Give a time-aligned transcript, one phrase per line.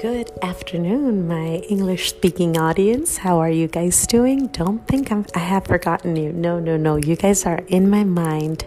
[0.00, 3.18] Good afternoon, my English speaking audience.
[3.18, 4.46] How are you guys doing?
[4.46, 6.32] Don't think I'm, I have forgotten you.
[6.32, 6.96] No, no, no.
[6.96, 8.64] You guys are in my mind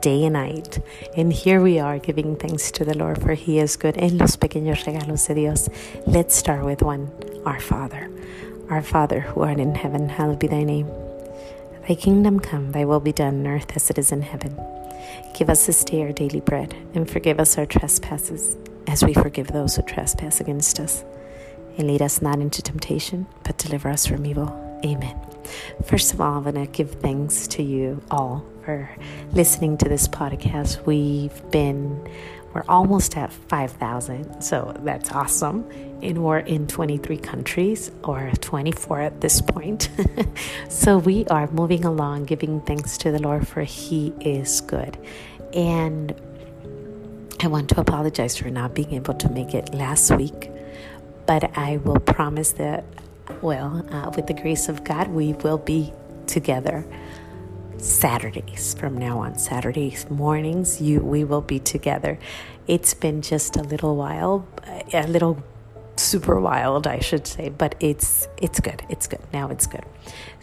[0.00, 0.82] day and night.
[1.14, 3.98] And here we are giving thanks to the Lord, for He is good.
[3.98, 5.68] En los pequeños regalos de Dios.
[6.06, 7.10] Let's start with one
[7.44, 8.10] Our Father.
[8.70, 10.88] Our Father who art in heaven, hallowed be thy name.
[11.86, 14.58] Thy kingdom come, thy will be done on earth as it is in heaven.
[15.34, 18.56] Give us this day our daily bread, and forgive us our trespasses
[18.90, 21.04] as we forgive those who trespass against us.
[21.78, 24.48] And lead us not into temptation, but deliver us from evil.
[24.84, 25.16] Amen.
[25.84, 28.90] First of all, I'm going to give thanks to you all for
[29.32, 30.84] listening to this podcast.
[30.86, 32.08] We've been,
[32.52, 35.70] we're almost at 5,000, so that's awesome.
[36.02, 39.88] And we're in 23 countries, or 24 at this point.
[40.68, 44.98] so we are moving along, giving thanks to the Lord, for He is good.
[45.54, 46.14] And
[47.42, 50.50] I want to apologize for not being able to make it last week,
[51.24, 52.84] but I will promise that,
[53.40, 55.90] well, uh, with the grace of God, we will be
[56.26, 56.84] together
[57.78, 59.38] Saturdays from now on.
[59.38, 62.18] Saturdays mornings, you we will be together.
[62.66, 64.46] It's been just a little while,
[64.92, 65.42] a little
[65.96, 68.82] super wild, I should say, but it's it's good.
[68.90, 69.20] It's good.
[69.32, 69.86] Now it's good.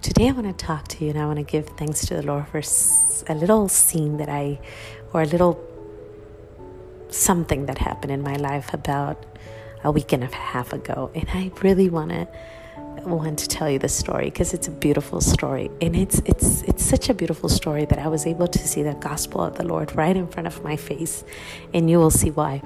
[0.00, 2.22] Today I want to talk to you and I want to give thanks to the
[2.22, 2.62] Lord for
[3.28, 4.60] a little scene that I
[5.12, 5.54] or a little
[7.14, 9.24] something that happened in my life about
[9.82, 12.26] a week and a half ago, and I really want to
[13.04, 16.84] want to tell you the story because it's a beautiful story, and it's it's it's
[16.84, 19.94] such a beautiful story that I was able to see the gospel of the Lord
[19.94, 21.24] right in front of my face,
[21.72, 22.62] and you will see why.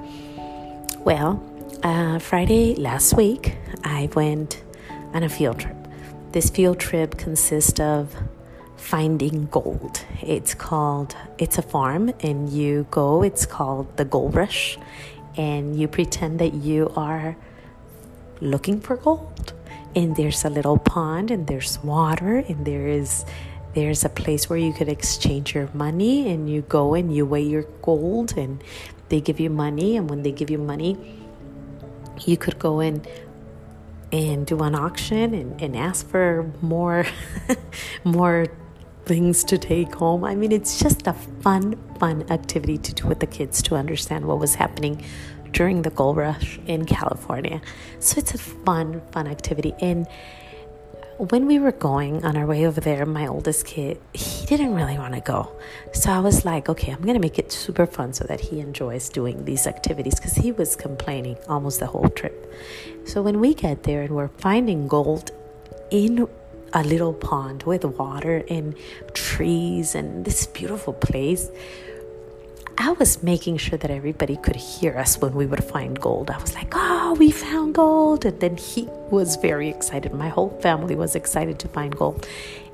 [0.99, 1.43] Well,
[1.83, 4.61] uh, Friday last week, I went
[5.13, 5.77] on a field trip.
[6.31, 8.15] This field trip consists of
[8.79, 10.05] finding gold.
[10.21, 14.77] It's called, it's a farm, and you go, it's called the Gold Rush,
[15.37, 17.35] and you pretend that you are
[18.41, 19.53] looking for gold.
[19.95, 23.25] And there's a little pond, and there's water, and there is
[23.75, 27.43] there's a place where you could exchange your money and you go and you weigh
[27.43, 28.63] your gold and
[29.09, 30.97] they give you money and when they give you money
[32.25, 33.05] you could go in
[34.11, 37.05] and do an auction and, and ask for more
[38.03, 38.47] more
[39.05, 40.23] things to take home.
[40.23, 44.25] I mean, it's just a fun, fun activity to do with the kids to understand
[44.25, 45.03] what was happening
[45.51, 47.61] during the gold rush in California.
[47.99, 49.73] So it's a fun, fun activity.
[49.81, 50.07] And
[51.17, 54.97] when we were going on our way over there, my oldest kid, he didn't really
[54.97, 55.51] want to go.
[55.91, 58.61] So I was like, okay, I'm going to make it super fun so that he
[58.61, 62.53] enjoys doing these activities because he was complaining almost the whole trip.
[63.05, 65.31] So when we get there and we're finding gold
[65.91, 66.27] in
[66.73, 68.75] a little pond with water and
[69.13, 71.49] trees and this beautiful place.
[72.77, 76.31] I was making sure that everybody could hear us when we would find gold.
[76.31, 78.23] I was like, oh, we found gold.
[78.25, 80.13] And then he was very excited.
[80.13, 82.25] My whole family was excited to find gold.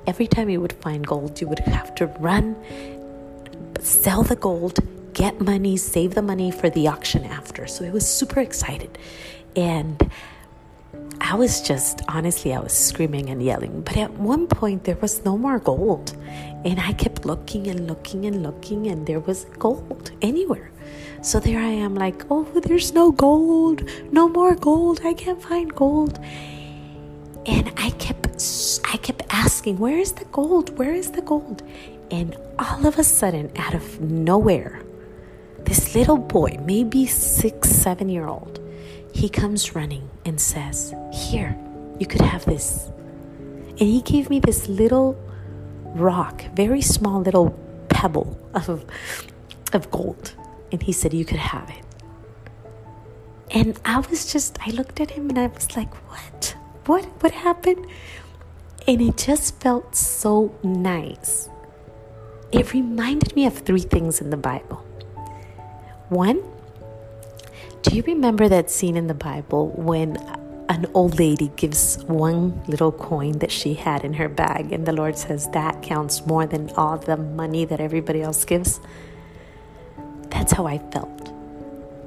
[0.06, 2.56] Every time you would find gold, you would have to run,
[3.80, 4.78] sell the gold,
[5.14, 7.66] get money, save the money for the auction after.
[7.66, 9.00] So it was super excited.
[9.56, 10.12] And
[11.22, 13.82] I was just, honestly, I was screaming and yelling.
[13.82, 16.16] But at one point, there was no more gold.
[16.66, 20.72] And I kept looking and looking and looking, and there was gold anywhere.
[21.22, 25.02] So there I am, like, oh, there's no gold, no more gold.
[25.04, 26.20] I can't find gold.
[27.46, 30.78] And I kept, I kept asking, where is the gold?
[30.78, 31.64] Where is the gold?
[32.12, 34.82] And all of a sudden, out of nowhere,
[35.60, 38.60] this little boy, maybe six, seven year old,
[39.16, 41.58] he comes running and says, Here,
[42.00, 42.92] you could have this.
[43.70, 45.18] And he gave me this little
[45.96, 48.84] rock, very small little pebble of,
[49.72, 50.34] of gold.
[50.70, 51.86] And he said, You could have it.
[53.52, 56.58] And I was just, I looked at him and I was like, What?
[56.86, 57.06] What?
[57.24, 57.88] What happened?
[58.86, 61.50] And it just felt so nice.
[62.52, 64.86] It reminded me of three things in the Bible.
[66.10, 66.44] One,
[67.86, 70.18] do you remember that scene in the Bible when
[70.70, 74.92] an old lady gives one little coin that she had in her bag, and the
[74.92, 78.80] Lord says that counts more than all the money that everybody else gives?
[80.32, 81.32] That's how I felt.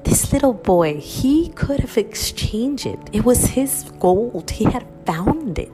[0.03, 2.99] This little boy, he could have exchanged it.
[3.13, 5.71] It was his gold, he had found it.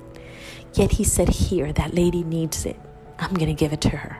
[0.75, 2.79] Yet he said, Here, that lady needs it.
[3.19, 4.19] I'm going to give it to her.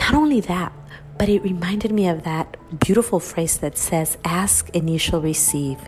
[0.00, 0.72] Not only that,
[1.18, 5.78] but it reminded me of that beautiful phrase that says, Ask and you shall receive,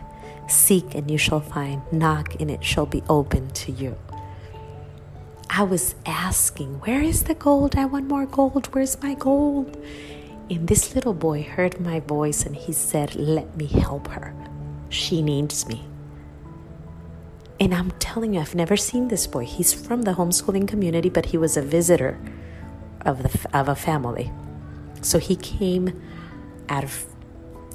[0.47, 3.97] seek and you shall find, knock and it shall be open to you.
[5.49, 7.75] I was asking, Where is the gold?
[7.75, 8.67] I want more gold.
[8.73, 9.77] Where's my gold?
[10.49, 14.33] And this little boy heard my voice and he said, Let me help her.
[14.89, 15.85] She needs me.
[17.59, 19.45] And I'm telling you, I've never seen this boy.
[19.45, 22.19] He's from the homeschooling community, but he was a visitor
[23.05, 24.31] of, the, of a family.
[25.05, 26.01] So he came
[26.67, 27.05] out of,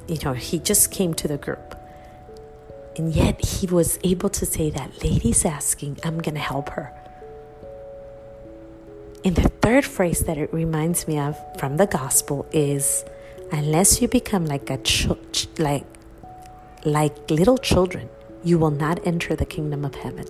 [0.07, 1.77] you know, he just came to the group.
[2.97, 6.91] And yet he was able to say that lady's asking, I'm going to help her.
[9.23, 13.05] And the third phrase that it reminds me of from the gospel is
[13.51, 15.07] unless you become like a ch-
[15.57, 15.85] like
[16.83, 18.09] like little children,
[18.43, 20.25] you will not enter the kingdom of heaven.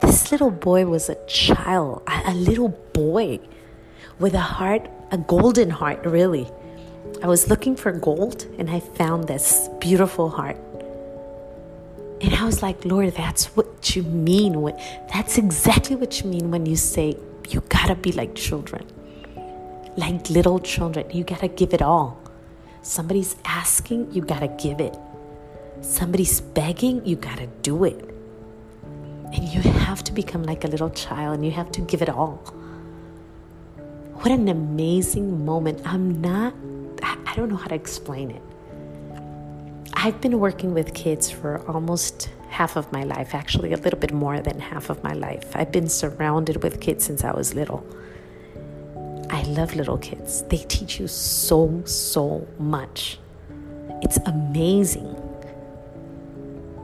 [0.00, 3.40] This little boy was a child, a, a little boy
[4.18, 6.50] with a heart, a golden heart, really.
[7.22, 10.56] I was looking for gold and I found this beautiful heart.
[12.20, 14.60] And I was like, Lord, that's what you mean.
[14.62, 14.76] When,
[15.12, 17.16] that's exactly what you mean when you say
[17.48, 18.84] you gotta be like children,
[19.96, 21.10] like little children.
[21.10, 22.20] You gotta give it all.
[22.82, 24.96] Somebody's asking, you gotta give it.
[25.80, 28.04] Somebody's begging, you gotta do it.
[29.32, 32.08] And you have to become like a little child and you have to give it
[32.08, 32.42] all.
[34.20, 35.80] What an amazing moment.
[35.84, 36.52] I'm not,
[37.02, 38.42] I don't know how to explain it.
[39.94, 44.12] I've been working with kids for almost half of my life, actually, a little bit
[44.12, 45.54] more than half of my life.
[45.54, 47.86] I've been surrounded with kids since I was little.
[49.30, 53.20] I love little kids, they teach you so, so much.
[54.02, 55.14] It's amazing.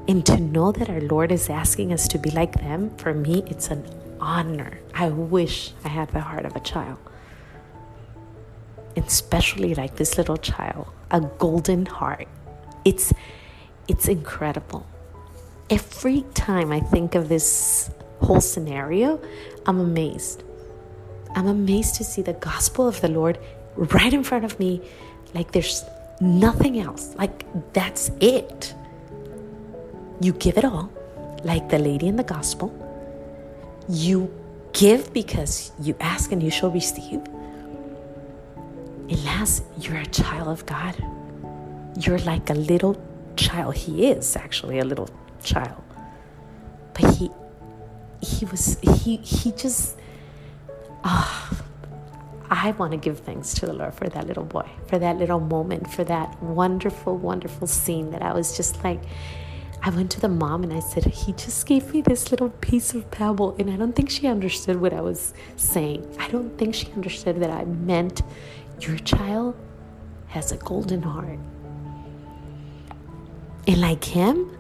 [0.07, 3.43] And to know that our Lord is asking us to be like them, for me,
[3.49, 3.85] it's an
[4.21, 4.79] honor.
[4.95, 6.99] I wish I had the heart of a child.
[8.97, 12.29] Especially like this little child, a golden heart.
[12.85, 13.13] It's
[13.89, 14.87] it's incredible
[15.71, 19.21] every time I think of this whole scenario,
[19.67, 20.43] I'm amazed.
[21.35, 23.39] I'm amazed to see the gospel of the Lord
[23.77, 24.81] right in front of me,
[25.35, 25.85] like there's
[26.21, 27.15] nothing else.
[27.17, 28.75] Like that's it.
[30.21, 30.91] You give it all,
[31.43, 32.73] like the lady in the gospel.
[33.89, 34.33] You
[34.73, 37.21] give because you ask and you shall receive.
[39.09, 40.95] And last, you're a child of God.
[41.99, 43.01] You're like a little
[43.37, 43.75] child.
[43.75, 45.09] He is actually a little
[45.43, 45.83] child.
[46.95, 47.31] But he
[48.23, 49.99] he was he he just
[51.05, 51.61] oh,
[52.51, 55.41] I want to give thanks to the Lord for that little boy, for that little
[55.41, 59.03] moment, for that wonderful, wonderful scene that I was just like,
[59.83, 62.95] I went to the mom and I said, He just gave me this little piece
[62.95, 63.55] of pebble.
[63.59, 66.07] And I don't think she understood what I was saying.
[66.19, 68.23] I don't think she understood that I meant
[68.87, 69.57] your child
[70.29, 71.39] has a golden heart.
[73.67, 74.51] And like him,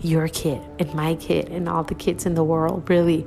[0.00, 3.26] your kid and my kid and all the kids in the world, really,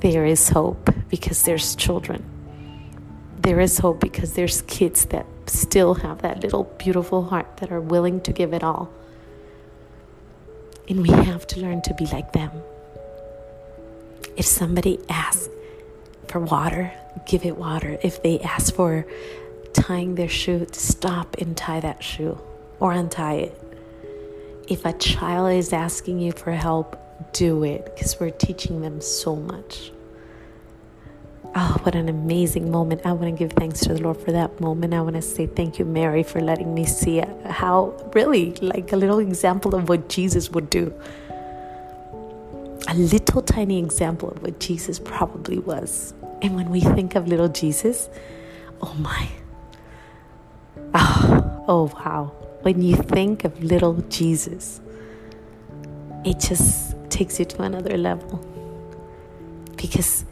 [0.00, 2.24] there is hope because there's children.
[3.38, 7.80] There is hope because there's kids that still have that little beautiful heart that are
[7.80, 8.90] willing to give it all.
[10.88, 12.50] And we have to learn to be like them.
[14.36, 15.48] If somebody asks
[16.28, 16.92] for water,
[17.26, 17.98] give it water.
[18.02, 19.06] If they ask for
[19.72, 22.38] tying their shoe, stop and tie that shoe
[22.78, 23.70] or untie it
[24.70, 26.96] if a child is asking you for help,
[27.32, 29.90] do it because we're teaching them so much.
[31.56, 33.04] Oh, what an amazing moment.
[33.04, 34.94] I want to give thanks to the Lord for that moment.
[34.94, 38.96] I want to say thank you, Mary, for letting me see how, really, like a
[38.96, 40.94] little example of what Jesus would do.
[42.86, 46.14] A little tiny example of what Jesus probably was.
[46.42, 48.08] And when we think of little Jesus,
[48.80, 49.28] oh my.
[51.70, 54.80] Oh, wow when you think of little Jesus,
[56.24, 58.44] it just takes you to another level.
[59.76, 60.24] Because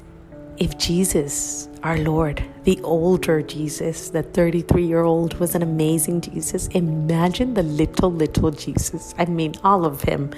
[0.59, 6.67] if Jesus, our Lord, the older Jesus, the 33 year old, was an amazing Jesus,
[6.69, 9.15] imagine the little, little Jesus.
[9.17, 10.31] I mean, all of him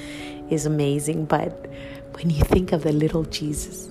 [0.48, 1.66] is amazing, but
[2.12, 3.88] when you think of the little Jesus,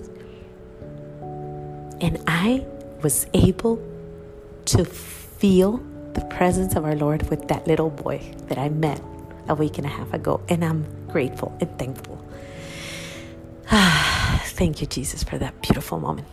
[2.00, 2.64] and I
[3.02, 3.78] was able
[4.66, 5.82] to feel
[6.14, 9.00] the presence of our Lord with that little boy that I met
[9.48, 10.40] a week and a half ago.
[10.48, 12.24] And I'm grateful and thankful.
[13.70, 16.28] Thank you, Jesus, for that beautiful moment.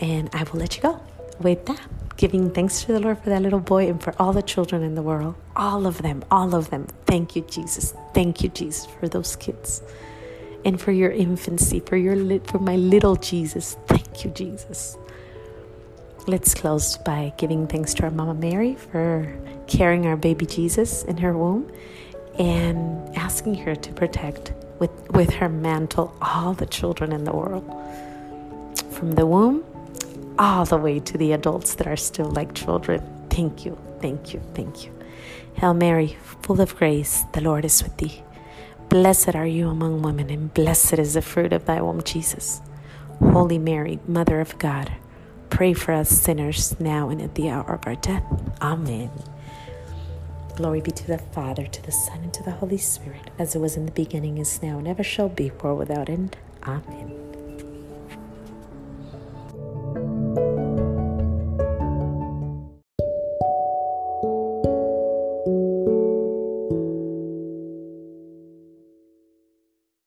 [0.00, 1.00] And I will let you go
[1.40, 1.80] with that.
[2.16, 4.94] Giving thanks to the Lord for that little boy and for all the children in
[4.96, 5.36] the world.
[5.56, 6.88] All of them, all of them.
[7.06, 7.94] Thank you, Jesus.
[8.12, 9.82] Thank you, Jesus, for those kids.
[10.64, 13.76] And for your infancy, for your for my little Jesus.
[13.86, 14.98] Thank you, Jesus.
[16.28, 19.34] Let's close by giving thanks to our Mama Mary for
[19.66, 21.72] carrying our baby Jesus in her womb
[22.38, 27.64] and asking her to protect with, with her mantle all the children in the world.
[28.90, 29.64] From the womb
[30.38, 33.02] all the way to the adults that are still like children.
[33.30, 34.92] Thank you, thank you, thank you.
[35.54, 38.22] Hail Mary, full of grace, the Lord is with thee.
[38.90, 42.60] Blessed are you among women, and blessed is the fruit of thy womb, Jesus.
[43.18, 44.92] Holy Mary, Mother of God,
[45.50, 48.24] pray for us sinners now and at the hour of our death.
[48.60, 49.10] Amen.
[50.56, 53.60] Glory be to the Father, to the Son, and to the Holy Spirit, as it
[53.60, 56.36] was in the beginning, is now, and ever shall be, world without end.
[56.64, 57.27] Amen.